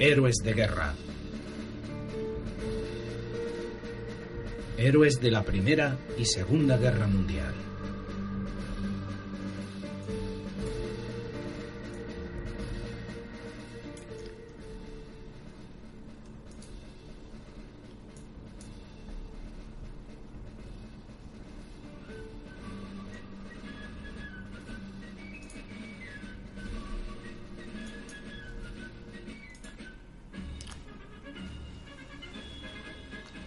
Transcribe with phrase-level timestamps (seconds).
[0.00, 0.92] Héroes de guerra.
[4.76, 7.54] Héroes de la Primera y Segunda Guerra Mundial.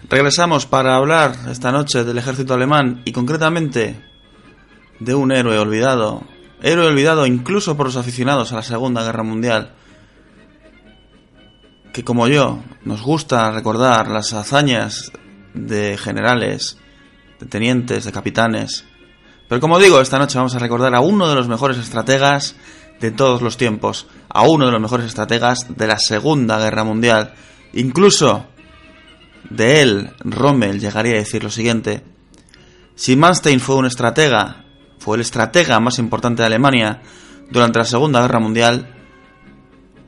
[0.10, 4.02] Regresamos para hablar esta noche del ejército alemán y concretamente
[5.02, 6.24] de un héroe olvidado.
[6.62, 9.74] Héroe olvidado incluso por los aficionados a la Segunda Guerra Mundial.
[11.92, 15.12] Que como yo nos gusta recordar las hazañas
[15.54, 16.78] de generales,
[17.42, 18.86] de tenientes, de capitanes.
[19.50, 22.56] Pero como digo, esta noche vamos a recordar a uno de los mejores estrategas
[23.02, 24.08] de todos los tiempos.
[24.30, 27.34] A uno de los mejores estrategas de la Segunda Guerra Mundial.
[27.74, 28.46] Incluso
[29.50, 32.04] de él, Rommel llegaría a decir lo siguiente.
[32.96, 34.66] Si Manstein fue un estratega,
[35.00, 37.02] fue el estratega más importante de Alemania
[37.50, 38.94] durante la Segunda Guerra Mundial,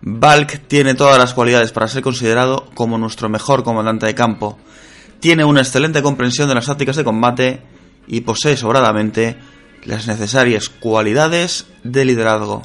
[0.02, 4.58] Balk tiene todas las cualidades para ser considerado como nuestro mejor comandante de campo.
[5.20, 7.62] Tiene una excelente comprensión de las tácticas de combate
[8.08, 9.38] y posee sobradamente
[9.84, 12.64] las necesarias cualidades de liderazgo.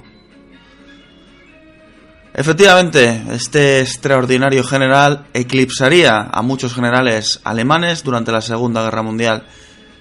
[2.36, 9.44] Efectivamente, este extraordinario general eclipsaría a muchos generales alemanes durante la Segunda Guerra Mundial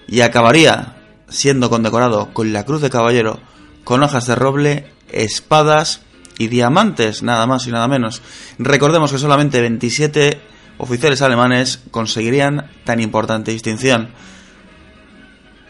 [0.07, 0.95] y acabaría
[1.29, 3.39] siendo condecorado con la Cruz de Caballero,
[3.83, 6.01] con hojas de roble, espadas
[6.39, 8.23] y diamantes, nada más y nada menos.
[8.57, 10.41] Recordemos que solamente 27
[10.79, 14.09] oficiales alemanes conseguirían tan importante distinción.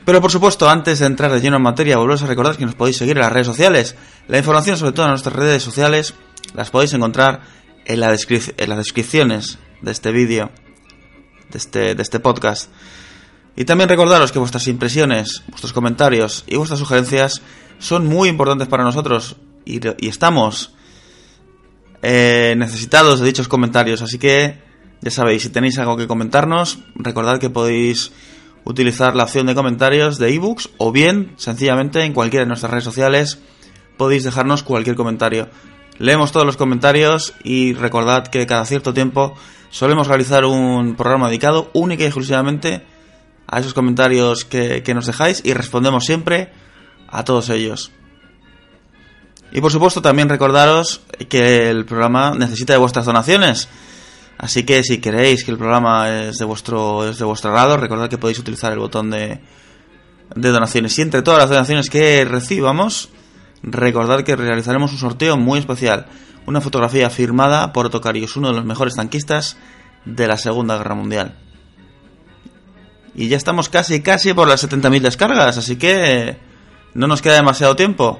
[0.06, 2.76] Pero por supuesto, antes de entrar de lleno en materia, volveros a recordar que nos
[2.76, 3.98] podéis seguir en las redes sociales.
[4.30, 6.14] La información sobre todo en nuestras redes sociales
[6.54, 7.42] las podéis encontrar
[7.86, 10.52] en, la en las descripciones de este vídeo,
[11.52, 12.72] de este, de este podcast.
[13.56, 17.42] Y también recordaros que vuestras impresiones, vuestros comentarios y vuestras sugerencias
[17.80, 20.74] son muy importantes para nosotros y, estamos
[22.02, 24.02] eh, necesitados de dichos comentarios.
[24.02, 24.60] Así que
[25.02, 28.12] ya sabéis, si tenéis algo que comentarnos, recordad que podéis
[28.64, 32.86] utilizar la opción de comentarios de ebooks o bien sencillamente en cualquiera de nuestras redes
[32.86, 33.40] sociales
[33.98, 35.50] podéis dejarnos cualquier comentario.
[36.04, 39.36] Leemos todos los comentarios y recordad que cada cierto tiempo
[39.70, 42.82] solemos realizar un programa dedicado única y exclusivamente
[43.48, 46.52] a esos comentarios que, nos dejáis y respondemos siempre
[47.08, 47.94] a todos ellos.
[49.54, 51.00] Y por supuesto también recordaros
[51.30, 53.70] que el programa necesita de vuestras donaciones.
[54.38, 58.10] Así que si queréis que el programa es de vuestro, es de vuestro agrado, recordad
[58.10, 59.40] que podéis utilizar el botón de,
[60.36, 61.00] de donaciones.
[61.00, 63.08] Y entre todas las donaciones que recibamos,
[63.64, 66.08] Recordad que realizaremos un sorteo muy especial,
[66.46, 69.58] una fotografía firmada por Tocarios, uno de los mejores tanquistas
[70.04, 71.38] de la Segunda Guerra Mundial.
[73.16, 76.38] Y ya estamos casi, casi por las 70.000 descargas, así que
[76.94, 78.20] no nos queda demasiado tiempo.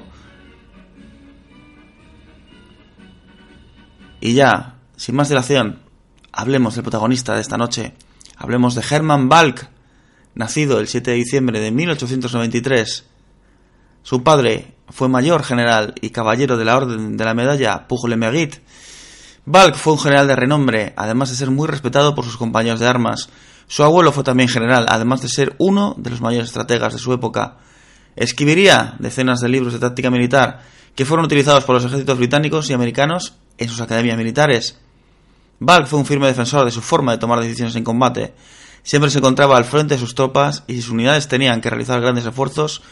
[4.20, 5.80] Y ya, sin más dilación,
[6.32, 7.92] hablemos del protagonista de esta noche.
[8.36, 9.68] Hablemos de Hermann Balk,
[10.34, 13.04] nacido el 7 de diciembre de 1893.
[14.02, 18.16] Su padre, fue mayor general y caballero de la Orden de la Medalla Pour le
[18.16, 18.60] Mérite.
[19.46, 22.86] Balk fue un general de renombre, además de ser muy respetado por sus compañeros de
[22.86, 23.28] armas.
[23.66, 27.12] Su abuelo fue también general, además de ser uno de los mayores estrategas de su
[27.12, 27.56] época.
[28.16, 30.62] Escribiría decenas de libros de táctica militar
[30.94, 34.78] que fueron utilizados por los ejércitos británicos y americanos en sus academias militares.
[35.58, 38.34] Balk fue un firme defensor de su forma de tomar decisiones en combate.
[38.82, 42.26] Siempre se encontraba al frente de sus tropas y sus unidades tenían que realizar grandes
[42.26, 42.82] esfuerzos,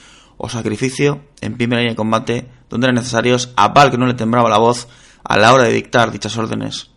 [0.43, 4.15] o sacrificio en primera línea de combate donde eran necesarios a Val que no le
[4.15, 4.89] temblaba la voz
[5.23, 6.91] a la hora de dictar dichas órdenes.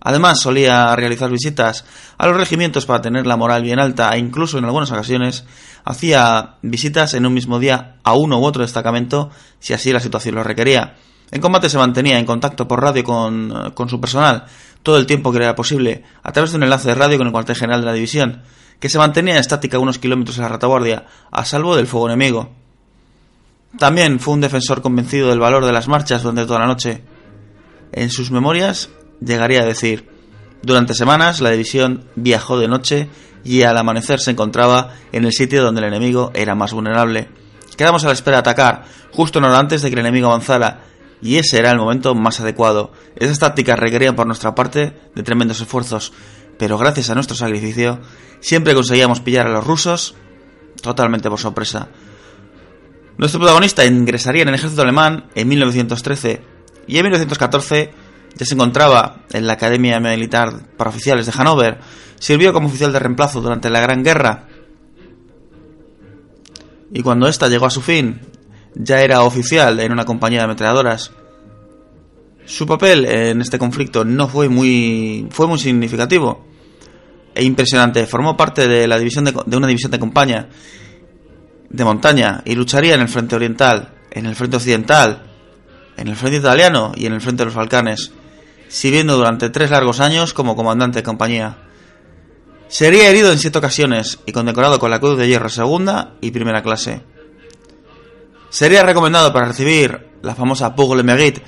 [0.00, 1.84] Además, solía realizar visitas
[2.16, 5.44] a los regimientos para tener la moral bien alta e incluso en algunas ocasiones
[5.84, 10.36] hacía visitas en un mismo día a uno u otro destacamento si así la situación
[10.36, 10.94] lo requería.
[11.32, 14.44] En combate se mantenía en contacto por radio con, con su personal
[14.84, 17.32] todo el tiempo que era posible a través de un enlace de radio con el
[17.32, 18.42] cuartel general de la división,
[18.80, 22.50] que se mantenía estática unos kilómetros a la retaguardia, a salvo del fuego enemigo.
[23.78, 27.02] También fue un defensor convencido del valor de las marchas durante toda la noche.
[27.92, 28.90] En sus memorias
[29.20, 30.08] llegaría a decir,
[30.62, 33.08] durante semanas la división viajó de noche
[33.44, 37.28] y al amanecer se encontraba en el sitio donde el enemigo era más vulnerable.
[37.76, 40.80] Quedamos a la espera de atacar, justo una hora antes de que el enemigo avanzara,
[41.20, 42.92] y ese era el momento más adecuado.
[43.16, 46.12] Esas tácticas requerían por nuestra parte de tremendos esfuerzos,
[46.58, 48.00] pero gracias a nuestro sacrificio
[48.40, 50.14] siempre conseguíamos pillar a los rusos
[50.82, 51.88] totalmente por sorpresa.
[53.16, 56.42] Nuestro protagonista ingresaría en el ejército alemán en 1913
[56.86, 57.90] y en 1914
[58.36, 61.78] ya se encontraba en la Academia Militar para Oficiales de Hannover.
[62.18, 64.48] Sirvió como oficial de reemplazo durante la Gran Guerra.
[66.92, 68.20] Y cuando ésta llegó a su fin,
[68.74, 71.12] ya era oficial en una compañía de ametralladoras.
[72.46, 76.44] Su papel en este conflicto no fue muy, fue muy significativo
[77.34, 78.06] e impresionante.
[78.06, 80.48] Formó parte de, la división de, de una división de compañía
[81.74, 85.24] de montaña y lucharía en el frente oriental, en el frente occidental,
[85.96, 88.12] en el frente italiano y en el frente de los Balcanes,
[88.68, 91.58] sirviendo durante tres largos años como comandante de compañía.
[92.68, 96.62] Sería herido en siete ocasiones y condecorado con la Cruz de Hierro segunda y primera
[96.62, 97.02] clase.
[98.50, 101.42] Sería recomendado para recibir la famosa Pugle Mérite,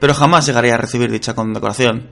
[0.00, 2.08] pero jamás llegaría a recibir dicha condecoración.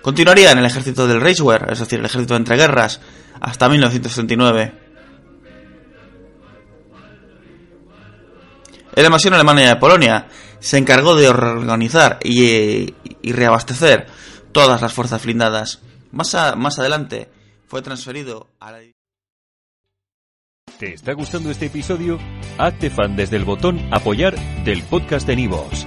[0.00, 3.00] Continuaría en el ejército del Reichswehr, es decir, el ejército de entreguerras,
[3.40, 4.72] hasta 1939.
[8.96, 10.28] En la invasión alemana de Polonia
[10.60, 14.06] se encargó de organizar y, y reabastecer
[14.52, 15.80] todas las fuerzas blindadas.
[16.12, 17.28] Más, a, más adelante
[17.66, 18.78] fue transferido a la...
[20.78, 22.18] ¿Te está gustando este episodio?
[22.58, 25.86] Hazte fan desde el botón apoyar del podcast de Nivos.